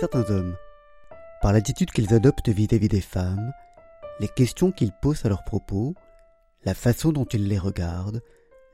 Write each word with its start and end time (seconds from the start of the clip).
Certains 0.00 0.28
hommes, 0.28 0.56
par 1.40 1.52
l'attitude 1.52 1.92
qu'ils 1.92 2.12
adoptent 2.14 2.48
vis-à-vis 2.48 2.88
des 2.88 3.00
femmes, 3.00 3.52
les 4.18 4.26
questions 4.26 4.72
qu'ils 4.72 4.92
posent 4.92 5.24
à 5.24 5.28
leurs 5.28 5.44
propos, 5.44 5.94
la 6.64 6.74
façon 6.74 7.12
dont 7.12 7.24
ils 7.26 7.46
les 7.46 7.58
regardent, 7.58 8.20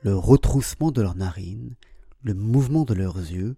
le 0.01 0.15
retroussement 0.15 0.91
de 0.91 0.99
leurs 0.99 1.15
narines, 1.15 1.75
le 2.23 2.33
mouvement 2.33 2.85
de 2.85 2.95
leurs 2.95 3.17
yeux, 3.17 3.55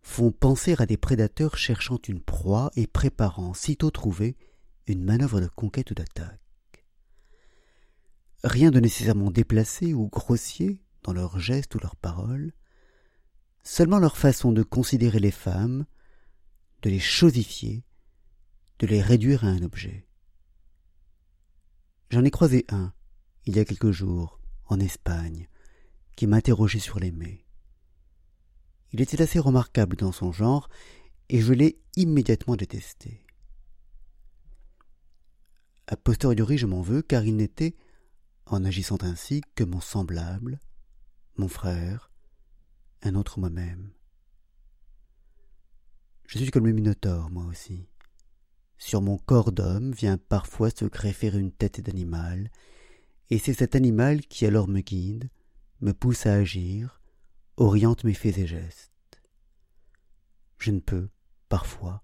font 0.00 0.30
penser 0.30 0.76
à 0.78 0.86
des 0.86 0.96
prédateurs 0.96 1.58
cherchant 1.58 1.98
une 2.06 2.20
proie 2.20 2.70
et 2.76 2.86
préparant, 2.86 3.52
sitôt 3.52 3.90
trouvée, 3.90 4.36
une 4.86 5.02
manœuvre 5.02 5.40
de 5.40 5.48
conquête 5.48 5.90
ou 5.90 5.94
d'attaque. 5.94 6.86
Rien 8.44 8.70
de 8.70 8.78
nécessairement 8.78 9.32
déplacé 9.32 9.92
ou 9.92 10.06
grossier 10.08 10.80
dans 11.02 11.12
leurs 11.12 11.40
gestes 11.40 11.74
ou 11.74 11.80
leurs 11.80 11.96
paroles, 11.96 12.52
seulement 13.64 13.98
leur 13.98 14.16
façon 14.16 14.52
de 14.52 14.62
considérer 14.62 15.18
les 15.18 15.32
femmes, 15.32 15.84
de 16.82 16.90
les 16.90 17.00
chosifier, 17.00 17.84
de 18.78 18.86
les 18.86 19.00
réduire 19.00 19.44
à 19.44 19.48
un 19.48 19.62
objet. 19.62 20.06
J'en 22.10 22.24
ai 22.24 22.30
croisé 22.30 22.64
un, 22.68 22.92
il 23.46 23.56
y 23.56 23.60
a 23.60 23.64
quelques 23.64 23.90
jours, 23.90 24.40
en 24.66 24.78
Espagne, 24.78 25.48
qui 26.16 26.26
m'interrogeait 26.26 26.78
sur 26.78 26.98
l'aimer. 26.98 27.44
Il 28.92 29.00
était 29.00 29.20
assez 29.20 29.38
remarquable 29.38 29.96
dans 29.96 30.12
son 30.12 30.32
genre, 30.32 30.68
et 31.28 31.40
je 31.40 31.52
l'ai 31.52 31.80
immédiatement 31.96 32.56
détesté. 32.56 33.26
A 35.88 35.96
posteriori, 35.96 36.58
je 36.58 36.66
m'en 36.66 36.82
veux, 36.82 37.02
car 37.02 37.24
il 37.24 37.36
n'était, 37.36 37.76
en 38.46 38.64
agissant 38.64 38.98
ainsi, 39.02 39.42
que 39.54 39.64
mon 39.64 39.80
semblable, 39.80 40.60
mon 41.36 41.48
frère, 41.48 42.10
un 43.02 43.14
autre 43.14 43.38
moi-même. 43.38 43.92
Je 46.26 46.38
suis 46.38 46.50
comme 46.50 46.66
le 46.66 46.72
Minotaure, 46.72 47.30
moi 47.30 47.44
aussi. 47.44 47.86
Sur 48.78 49.00
mon 49.00 49.16
corps 49.16 49.52
d'homme 49.52 49.92
vient 49.92 50.18
parfois 50.18 50.70
se 50.70 50.84
greffer 50.84 51.28
une 51.28 51.52
tête 51.52 51.80
d'animal, 51.80 52.50
et 53.30 53.38
c'est 53.38 53.54
cet 53.54 53.74
animal 53.74 54.20
qui 54.20 54.44
alors 54.44 54.68
me 54.68 54.80
guide, 54.80 55.30
me 55.80 55.92
pousse 55.92 56.26
à 56.26 56.34
agir, 56.34 57.00
oriente 57.56 58.04
mes 58.04 58.14
faits 58.14 58.38
et 58.38 58.46
gestes. 58.46 58.92
Je 60.58 60.72
ne 60.72 60.80
peux, 60.80 61.08
parfois, 61.48 62.02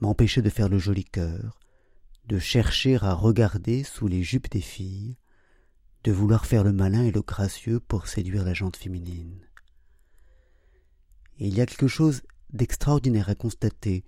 m'empêcher 0.00 0.42
de 0.42 0.50
faire 0.50 0.68
le 0.68 0.78
joli 0.78 1.04
cœur, 1.04 1.60
de 2.26 2.38
chercher 2.38 2.96
à 2.96 3.12
regarder 3.12 3.84
sous 3.84 4.08
les 4.08 4.22
jupes 4.22 4.50
des 4.50 4.60
filles, 4.60 5.18
de 6.04 6.12
vouloir 6.12 6.46
faire 6.46 6.64
le 6.64 6.72
malin 6.72 7.04
et 7.04 7.10
le 7.10 7.22
gracieux 7.22 7.78
pour 7.78 8.06
séduire 8.06 8.44
la 8.44 8.54
jante 8.54 8.76
féminine. 8.76 9.46
Il 11.38 11.54
y 11.54 11.60
a 11.60 11.66
quelque 11.66 11.88
chose 11.88 12.22
d'extraordinaire 12.52 13.28
à 13.28 13.34
constater, 13.34 14.04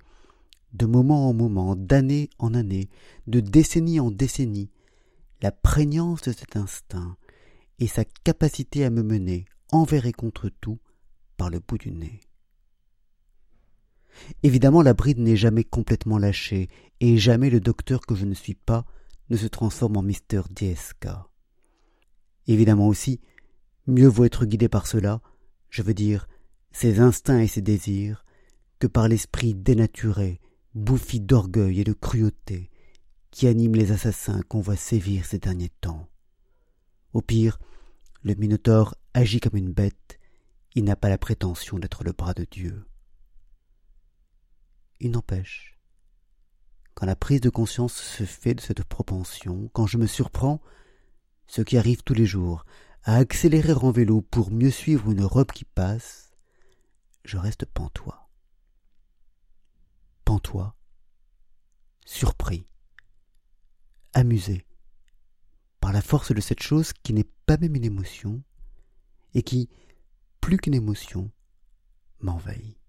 de 0.72 0.86
moment 0.86 1.28
en 1.28 1.34
moment, 1.34 1.76
d'année 1.76 2.30
en 2.38 2.54
année, 2.54 2.88
de 3.26 3.40
décennie 3.40 4.00
en 4.00 4.10
décennie, 4.10 4.70
la 5.42 5.52
prégnance 5.52 6.22
de 6.22 6.32
cet 6.32 6.56
instinct 6.56 7.16
et 7.78 7.86
sa 7.86 8.04
capacité 8.04 8.84
à 8.84 8.90
me 8.90 9.02
mener, 9.02 9.44
envers 9.72 10.06
et 10.06 10.12
contre 10.12 10.48
tout, 10.48 10.78
par 11.36 11.50
le 11.50 11.58
bout 11.58 11.78
du 11.78 11.90
nez. 11.90 12.20
Évidemment, 14.42 14.82
la 14.82 14.94
bride 14.94 15.18
n'est 15.18 15.36
jamais 15.36 15.64
complètement 15.64 16.18
lâchée, 16.18 16.68
et 17.00 17.18
jamais 17.18 17.50
le 17.50 17.60
docteur 17.60 18.02
que 18.02 18.14
je 18.14 18.24
ne 18.24 18.34
suis 18.34 18.54
pas 18.54 18.84
ne 19.30 19.36
se 19.36 19.46
transforme 19.46 19.96
en 19.96 20.02
Mister 20.02 20.42
DSK. 20.50 21.08
Évidemment 22.46 22.86
aussi, 22.86 23.20
mieux 23.86 24.06
vaut 24.06 24.24
être 24.24 24.44
guidé 24.44 24.68
par 24.68 24.86
cela, 24.86 25.20
je 25.70 25.82
veux 25.82 25.94
dire, 25.94 26.28
ses 26.70 27.00
instincts 27.00 27.40
et 27.40 27.48
ses 27.48 27.62
désirs, 27.62 28.24
que 28.82 28.88
par 28.88 29.06
l'esprit 29.06 29.54
dénaturé, 29.54 30.40
bouffi 30.74 31.20
d'orgueil 31.20 31.78
et 31.78 31.84
de 31.84 31.92
cruauté, 31.92 32.68
qui 33.30 33.46
anime 33.46 33.76
les 33.76 33.92
assassins 33.92 34.42
qu'on 34.48 34.60
voit 34.60 34.74
sévir 34.74 35.24
ces 35.24 35.38
derniers 35.38 35.70
temps. 35.80 36.08
Au 37.12 37.22
pire, 37.22 37.60
le 38.22 38.34
Minotaure 38.34 38.96
agit 39.14 39.38
comme 39.38 39.56
une 39.56 39.72
bête, 39.72 40.18
il 40.74 40.82
n'a 40.82 40.96
pas 40.96 41.08
la 41.08 41.16
prétention 41.16 41.78
d'être 41.78 42.02
le 42.02 42.10
bras 42.10 42.34
de 42.34 42.44
Dieu. 42.50 42.84
Il 44.98 45.12
n'empêche, 45.12 45.78
quand 46.94 47.06
la 47.06 47.14
prise 47.14 47.40
de 47.40 47.50
conscience 47.50 47.94
se 47.94 48.24
fait 48.24 48.54
de 48.54 48.60
cette 48.60 48.82
propension, 48.82 49.70
quand 49.72 49.86
je 49.86 49.96
me 49.96 50.08
surprends, 50.08 50.60
ce 51.46 51.62
qui 51.62 51.76
arrive 51.76 52.02
tous 52.02 52.14
les 52.14 52.26
jours, 52.26 52.64
à 53.04 53.14
accélérer 53.14 53.74
en 53.74 53.92
vélo 53.92 54.22
pour 54.22 54.50
mieux 54.50 54.72
suivre 54.72 55.08
une 55.08 55.22
robe 55.22 55.52
qui 55.52 55.64
passe, 55.64 56.32
je 57.24 57.36
reste 57.36 57.64
pantois. 57.64 58.21
Pantois, 60.32 60.74
surpris, 62.06 62.66
amusé 64.14 64.64
par 65.78 65.92
la 65.92 66.00
force 66.00 66.32
de 66.32 66.40
cette 66.40 66.62
chose 66.62 66.94
qui 67.02 67.12
n'est 67.12 67.28
pas 67.44 67.58
même 67.58 67.76
une 67.76 67.84
émotion 67.84 68.42
et 69.34 69.42
qui, 69.42 69.68
plus 70.40 70.56
qu'une 70.56 70.72
émotion, 70.72 71.30
m'envahit. 72.20 72.81